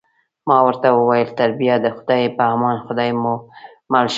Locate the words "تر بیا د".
1.39-1.87